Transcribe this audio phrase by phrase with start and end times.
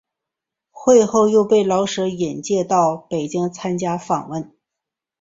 [0.71, 4.51] 会后又被老舍引介到北京参观访问。